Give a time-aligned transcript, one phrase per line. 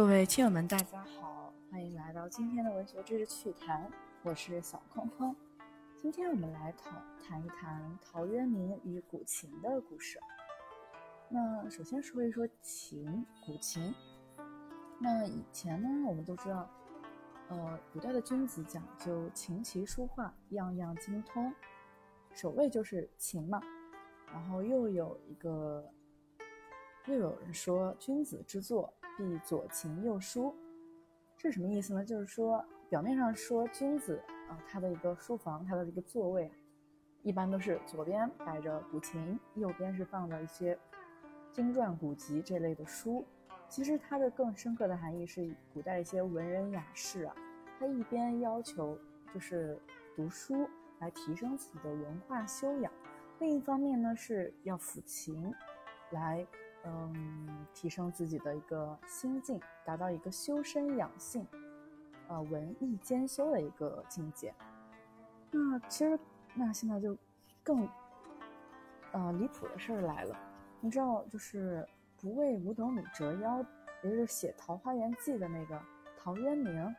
[0.00, 3.86] 各位亲友们，大家好，欢迎来到今天的文学知识趣谈，
[4.22, 5.36] 我是小框框。
[5.94, 6.90] 今天我们来讨
[7.22, 10.18] 谈一谈陶渊明与古琴的故事。
[11.28, 13.94] 那首先说一说琴，古琴。
[14.98, 16.66] 那以前呢，我们都知道，
[17.50, 21.52] 呃，古代的君子讲究琴棋书画样样精通，
[22.32, 23.60] 首位就是琴嘛。
[24.32, 25.92] 然后又有一个，
[27.10, 28.92] 又有人说君子之作。
[29.18, 30.54] 必左琴右书，
[31.36, 32.02] 这是什么意思呢？
[32.02, 36.50] 就是说，表面上说君子啊，他的一个书房，他的一个座位，
[37.22, 40.78] 一般都是左边摆着古琴，右边是放着一些
[41.52, 43.22] 经传古籍这类的书。
[43.68, 47.36] 其实它的更深刻的含义是，古代一些文人雅士啊，
[47.78, 48.96] 他一边要求
[49.34, 49.78] 就是
[50.16, 50.66] 读书
[51.00, 52.90] 来提升自己的文化修养，
[53.38, 55.52] 另一方面呢是要抚琴
[56.12, 56.46] 来。
[56.84, 61.46] 嗯，提升自己的一个心境，达到一个修身养性、
[62.28, 64.54] 呃文艺兼修的一个境界。
[65.50, 66.18] 那其实，
[66.54, 67.16] 那现在就
[67.62, 67.88] 更
[69.12, 70.36] 呃离谱的事儿来了。
[70.80, 73.64] 你知道，就是不为五斗米折腰，
[74.02, 75.78] 也就是写《桃花源记》的那个
[76.16, 76.94] 陶渊明，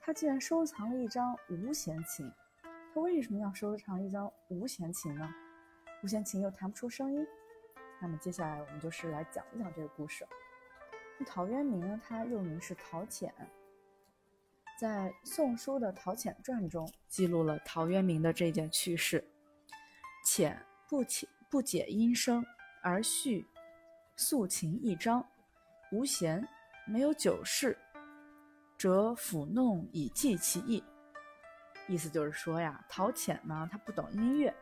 [0.00, 2.30] 他竟然收藏了一张无弦琴。
[2.94, 5.28] 他为什么要收藏一张无弦琴呢？
[6.02, 7.26] 无弦琴又弹不出声音。
[8.00, 10.26] 那么接下来我们就是来讲一讲这个故事。
[11.26, 13.30] 陶渊明呢，他又名是陶潜，
[14.78, 19.22] 在《宋书》的《陶潜传》中记录了陶渊明的这件趣事：
[20.24, 22.42] 潜不解不解音声，
[22.82, 23.46] 而续
[24.16, 25.22] 素琴一张，
[25.92, 26.48] 无弦，
[26.86, 27.76] 没有酒事，
[28.78, 30.82] 则抚弄以寄其意。
[31.86, 34.54] 意思就是说呀，陶潜呢，他不懂音乐，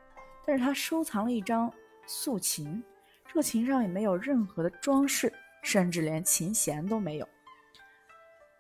[0.44, 1.72] 但是他收藏了一张
[2.04, 2.82] 素琴。
[3.28, 7.28] 这个琴上也没有任何的装饰，甚至连琴弦都没有。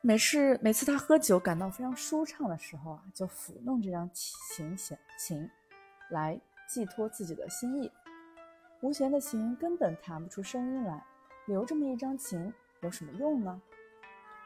[0.00, 5.50] 每次每次他喝酒感到非常舒畅的时候啊，就抚弄这张琴弦琴，
[6.10, 7.90] 来寄托自己的心意。
[8.80, 11.04] 无弦的琴根本弹不出声音来，
[11.46, 12.52] 留这么一张琴
[12.82, 13.60] 有什么用呢？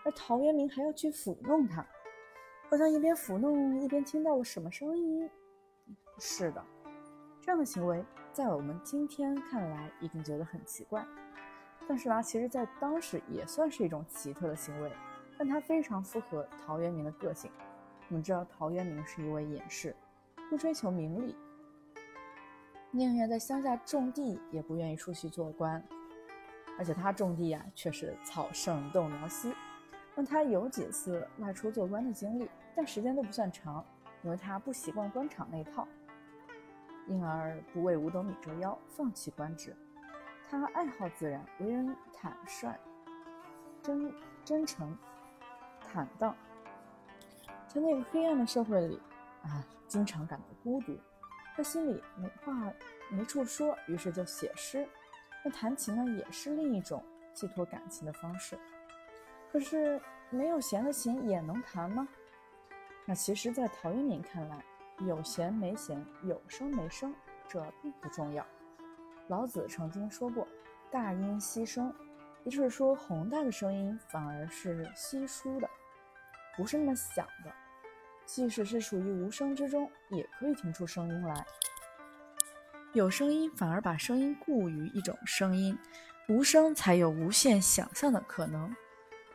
[0.05, 1.87] 而陶渊明还要去抚弄它，
[2.71, 5.29] 好像一边抚弄一边听到了什么声音。
[6.19, 6.65] 是的，
[7.43, 8.03] 这样的行为。
[8.33, 11.05] 在我们今天看来，一定觉得很奇怪，
[11.87, 14.91] 但是呢，其实，在当时也算是一种奇特的行为，
[15.37, 17.51] 但它非常符合陶渊明的个性。
[18.09, 19.95] 我们知道，陶渊明是一位隐士，
[20.49, 21.37] 不追求名利，
[22.91, 25.83] 宁愿在乡下种地，也不愿意出去做官。
[26.79, 29.53] 而且他种地呀，却是草盛豆苗稀。
[30.15, 33.85] 那他有几次外出做官的经历，但时间都不算长，
[34.23, 35.87] 因为他不习惯官场那一套。
[37.07, 39.77] 因而不为五斗米折腰，放弃官职。
[40.49, 42.79] 他爱好自然，为人坦率、
[43.83, 44.13] 真
[44.45, 44.97] 真诚、
[45.81, 46.37] 坦荡。
[47.67, 49.01] 在那个黑暗的社会里，
[49.43, 50.99] 啊，经常感到孤独。
[51.57, 52.73] 他心里没话
[53.11, 54.87] 没处说，于是就写诗。
[55.45, 57.03] 那弹琴呢，也是另一种
[57.33, 58.59] 寄托感情的方式。
[59.51, 62.07] 可是没有弦的琴也能弹吗？
[63.05, 64.65] 那其实，在陶渊明看来。
[65.07, 67.15] 有弦没弦，有声没声，
[67.49, 68.47] 这并不重要。
[69.29, 70.47] 老子曾经说过
[70.91, 71.95] ：“大音希声”，
[72.45, 75.69] 也就是说，宏大的声音反而是稀疏的，
[76.57, 77.53] 不是那么响的。
[78.25, 81.45] 即使是属于无声之中，也可以听出声音来。
[82.93, 85.79] 有声音反而把声音固于一种声音，
[86.29, 88.75] 无声才有无限想象的可能。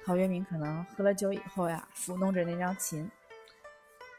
[0.05, 3.09] 陶渊明可能喝了酒以后呀，抚弄着那张琴。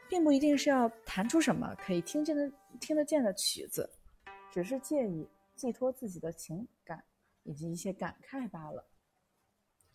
[0.09, 3.87] 并不一定是要弹出什么可以听见的、听得见的曲子，
[4.51, 7.03] 只是借以寄托自己的情感
[7.43, 8.83] 以及一些感慨罢了。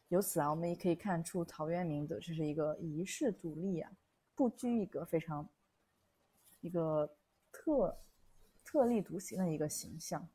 [0.08, 3.90] 由此啊，我们也可以看出陶渊明的这是一个遗世独立啊，
[4.36, 5.48] 不拘一格，非常
[6.60, 7.16] 一个
[7.50, 7.98] 特
[8.64, 10.28] 特立独行的一个形象。